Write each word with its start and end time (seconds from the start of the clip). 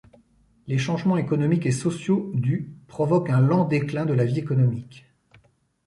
Les 0.65 0.79
changements 0.79 1.17
économiques 1.17 1.67
et 1.67 1.71
sociaux 1.71 2.31
du 2.33 2.71
provoquent 2.87 3.29
un 3.29 3.39
lent 3.39 3.65
déclin 3.65 4.03
de 4.07 4.13
la 4.15 4.25
vie 4.25 4.39
économique. 4.39 5.05